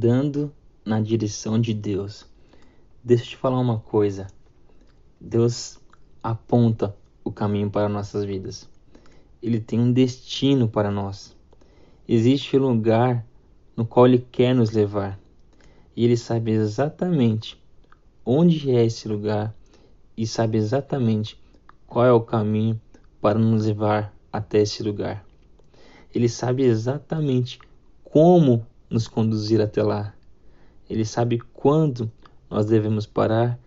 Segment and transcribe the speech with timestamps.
[0.00, 0.50] andando
[0.82, 2.26] na direção de Deus.
[3.04, 4.28] Deixa eu te falar uma coisa.
[5.20, 5.78] Deus
[6.22, 8.66] aponta o caminho para nossas vidas.
[9.42, 11.36] Ele tem um destino para nós.
[12.08, 13.26] Existe um lugar
[13.76, 15.20] no qual Ele quer nos levar.
[15.94, 17.62] E Ele sabe exatamente
[18.24, 19.54] onde é esse lugar
[20.16, 21.38] e sabe exatamente
[21.86, 22.80] qual é o caminho
[23.20, 25.22] para nos levar até esse lugar.
[26.14, 27.58] Ele sabe exatamente
[28.02, 30.12] como nos conduzir até lá.
[30.88, 32.10] Ele sabe quando
[32.50, 33.58] nós devemos parar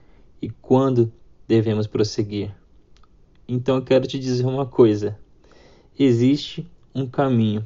[0.42, 1.12] e quando
[1.48, 2.54] devemos prosseguir.
[3.48, 5.18] Então eu quero te dizer uma coisa:
[5.98, 7.66] existe um caminho,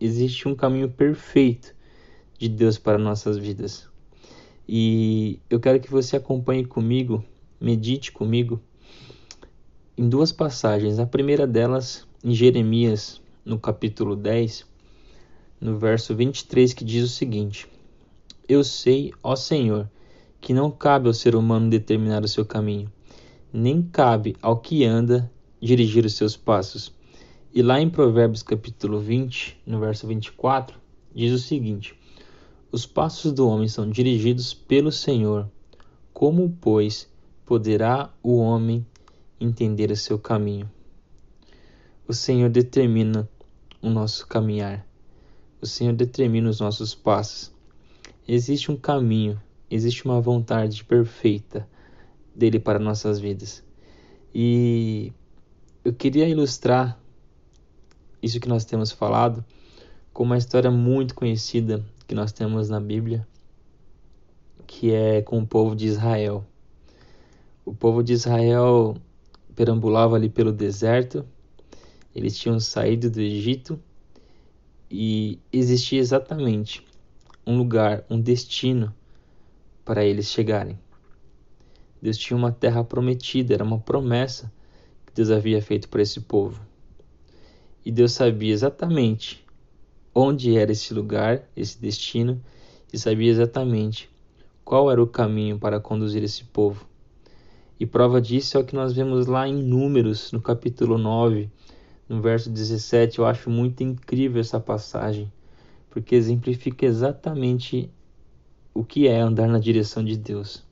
[0.00, 1.74] existe um caminho perfeito
[2.38, 3.88] de Deus para nossas vidas.
[4.68, 7.24] E eu quero que você acompanhe comigo,
[7.60, 8.60] medite comigo
[9.96, 10.98] em duas passagens.
[10.98, 14.66] A primeira delas em Jeremias, no capítulo 10,
[15.62, 17.68] no verso 23, que diz o seguinte:
[18.48, 19.88] Eu sei, ó Senhor,
[20.40, 22.92] que não cabe ao ser humano determinar o seu caminho,
[23.52, 26.92] nem cabe ao que anda dirigir os seus passos.
[27.54, 30.76] E lá em Provérbios capítulo 20, no verso 24,
[31.14, 31.94] diz o seguinte:
[32.72, 35.48] Os passos do homem são dirigidos pelo Senhor.
[36.12, 37.08] Como, pois,
[37.46, 38.84] poderá o homem
[39.40, 40.68] entender o seu caminho?
[42.08, 43.28] O Senhor determina
[43.80, 44.84] o nosso caminhar.
[45.62, 47.52] O Senhor determina os nossos passos.
[48.26, 51.68] Existe um caminho, existe uma vontade perfeita
[52.34, 53.62] dele para nossas vidas.
[54.34, 55.12] E
[55.84, 57.00] eu queria ilustrar
[58.20, 59.44] isso que nós temos falado
[60.12, 63.24] com uma história muito conhecida que nós temos na Bíblia,
[64.66, 66.44] que é com o povo de Israel.
[67.64, 68.96] O povo de Israel
[69.54, 71.24] perambulava ali pelo deserto,
[72.12, 73.78] eles tinham saído do Egito
[74.94, 76.86] e existia exatamente
[77.46, 78.94] um lugar, um destino
[79.86, 80.78] para eles chegarem.
[82.00, 84.52] Deus tinha uma terra prometida, era uma promessa
[85.06, 86.60] que Deus havia feito para esse povo.
[87.82, 89.42] E Deus sabia exatamente
[90.14, 92.38] onde era esse lugar, esse destino,
[92.92, 94.10] e sabia exatamente
[94.62, 96.86] qual era o caminho para conduzir esse povo.
[97.80, 101.50] E prova disso é o que nós vemos lá em Números, no capítulo 9,
[102.12, 105.32] no verso 17, eu acho muito incrível essa passagem,
[105.88, 107.90] porque exemplifica exatamente
[108.74, 110.62] o que é andar na direção de Deus.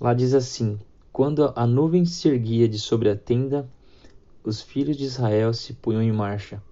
[0.00, 0.78] Lá diz assim:
[1.12, 3.68] Quando a nuvem se erguia de sobre a tenda,
[4.44, 6.62] os filhos de Israel se punham em marcha.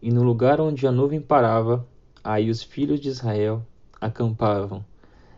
[0.00, 1.86] E no lugar onde a nuvem parava,
[2.24, 3.62] aí os filhos de Israel
[4.00, 4.82] acampavam.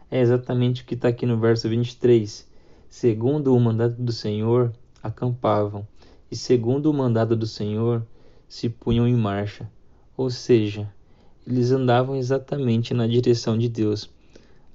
[0.09, 2.49] É exatamente o que está aqui no verso 23.
[2.89, 5.85] Segundo o mandato do Senhor, acampavam
[6.33, 8.07] e, segundo o mandado do Senhor,
[8.49, 9.71] se punham em marcha,
[10.17, 10.91] ou seja,
[11.47, 14.09] eles andavam exatamente na direção de Deus.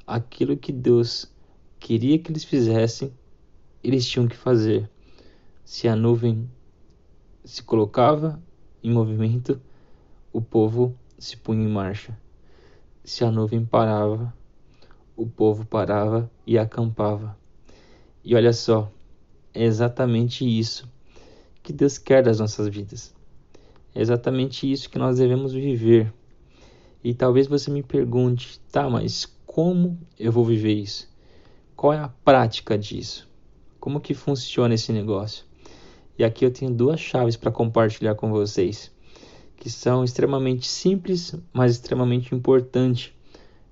[0.06, 1.28] Aquilo que Deus
[1.79, 3.12] queria que eles fizessem,
[3.84, 4.88] eles tinham que fazer.
[5.66, 6.47] Se a nuvem
[7.44, 8.39] se colocava
[8.84, 9.59] em movimento,
[10.31, 12.16] o povo se punha em marcha.
[13.03, 14.31] Se a nuvem parava,
[15.16, 17.35] o povo parava e acampava.
[18.24, 18.91] E olha só,
[19.56, 20.88] é exatamente isso
[21.67, 23.13] que Deus quer das nossas vidas.
[23.94, 26.13] É exatamente isso que nós devemos viver.
[27.03, 31.09] E talvez você me pergunte, tá, mas como eu vou viver isso?
[31.75, 33.29] Qual é a prática disso?
[33.81, 35.44] Como que funciona esse negócio?
[36.17, 38.89] E aqui eu tenho duas chaves para compartilhar com vocês,
[39.57, 43.11] que são extremamente simples, mas extremamente importantes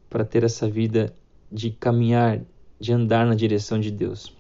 [0.10, 1.16] para ter essa vida
[1.50, 2.42] de caminhar,
[2.78, 4.36] de andar na direção de Deus.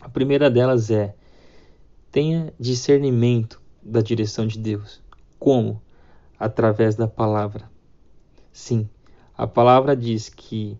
[0.00, 1.14] A primeira delas é
[2.16, 5.02] Tenha discernimento da direção de Deus.
[5.38, 5.82] Como?
[6.38, 7.70] Através da palavra.
[8.50, 8.88] Sim,
[9.36, 10.78] a palavra diz que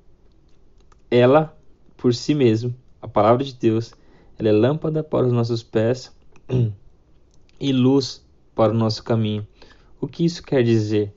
[1.10, 1.54] ela,
[1.94, 3.92] por si mesma, a palavra de Deus,
[4.38, 6.10] ela é lâmpada para os nossos pés
[7.60, 8.24] e luz
[8.54, 9.46] para o nosso caminho.
[10.00, 11.14] O que isso quer dizer?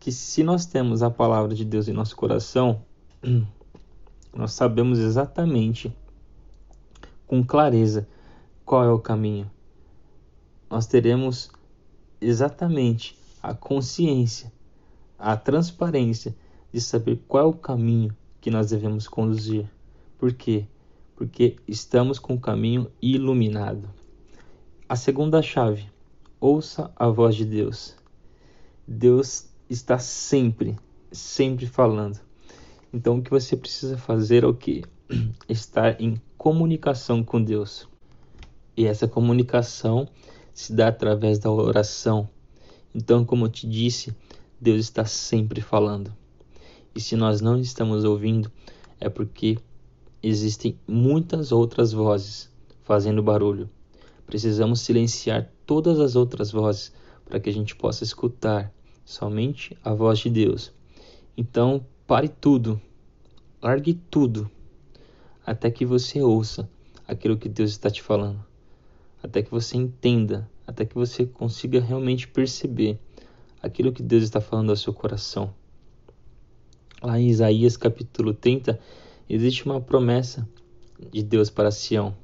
[0.00, 2.82] Que se nós temos a palavra de Deus em nosso coração,
[4.34, 5.96] nós sabemos exatamente,
[7.28, 8.08] com clareza,
[8.72, 9.50] qual é o caminho.
[10.70, 11.50] Nós teremos
[12.18, 14.50] exatamente a consciência,
[15.18, 16.34] a transparência
[16.72, 19.70] de saber qual é o caminho que nós devemos conduzir.
[20.18, 20.64] Por quê?
[21.14, 23.90] Porque estamos com o caminho iluminado.
[24.88, 25.90] A segunda chave:
[26.40, 27.94] ouça a voz de Deus.
[28.88, 30.78] Deus está sempre,
[31.10, 32.18] sempre falando.
[32.90, 34.82] Então o que você precisa fazer é o que?
[35.46, 37.91] Estar em comunicação com Deus.
[38.76, 40.08] E essa comunicação
[40.54, 42.28] se dá através da oração.
[42.94, 44.14] Então, como eu te disse,
[44.60, 46.12] Deus está sempre falando.
[46.94, 48.50] E se nós não estamos ouvindo,
[49.00, 49.58] é porque
[50.22, 52.50] existem muitas outras vozes
[52.82, 53.68] fazendo barulho.
[54.26, 56.92] Precisamos silenciar todas as outras vozes
[57.24, 58.72] para que a gente possa escutar
[59.04, 60.72] somente a voz de Deus.
[61.36, 62.80] Então, pare tudo,
[63.60, 64.50] largue tudo,
[65.44, 66.68] até que você ouça
[67.06, 68.44] aquilo que Deus está te falando,
[69.22, 72.98] até que você entenda, até que você consiga realmente perceber
[73.62, 75.54] aquilo que Deus está falando ao seu coração.
[77.02, 78.78] Lá em Isaías capítulo 30,
[79.28, 80.48] existe uma promessa
[81.10, 82.14] de Deus para Sião,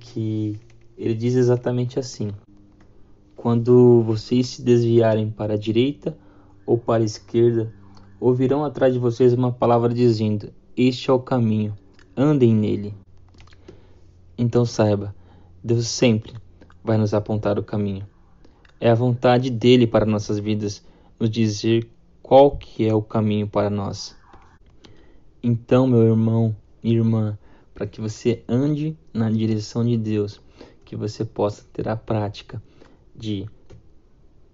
[0.00, 0.58] que
[0.96, 2.30] ele diz exatamente assim:
[3.36, 6.16] Quando vocês se desviarem para a direita
[6.66, 7.72] ou para a esquerda,
[8.20, 11.76] ouvirão atrás de vocês uma palavra dizendo: Este é o caminho,
[12.16, 12.94] andem nele.
[14.36, 15.14] Então saiba,
[15.64, 16.34] Deus sempre
[16.82, 18.04] vai nos apontar o caminho.
[18.80, 20.84] É a vontade dele para nossas vidas
[21.20, 21.88] nos dizer
[22.20, 24.16] qual que é o caminho para nós.
[25.40, 27.38] Então, meu irmão, minha irmã,
[27.72, 30.40] para que você ande na direção de Deus,
[30.84, 32.60] que você possa ter a prática
[33.14, 33.46] de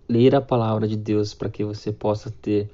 [0.06, 2.70] ler a palavra de Deus, para que você possa ter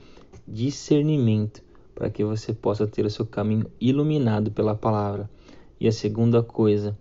[0.47, 1.63] discernimento,
[1.95, 5.31] para que você possa ter o seu caminho iluminado pela palavra.
[5.79, 6.99] E a segunda coisa,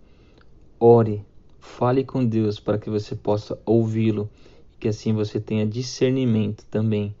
[0.78, 1.24] ore,
[1.58, 4.28] fale com Deus para que você possa ouvi-lo
[4.72, 7.14] e que assim você tenha discernimento também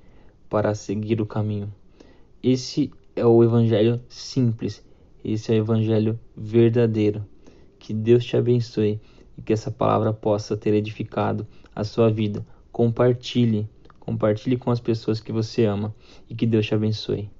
[0.48, 1.72] para seguir o caminho.
[2.42, 4.84] Esse é o evangelho simples,
[5.24, 7.24] esse é o evangelho verdadeiro.
[7.78, 9.00] Que Deus te abençoe
[9.36, 12.46] e que essa palavra possa ter edificado a sua vida.
[12.70, 13.68] Compartilhe,
[13.98, 15.94] compartilhe com as pessoas que você ama
[16.28, 17.30] e que Deus te abençoe.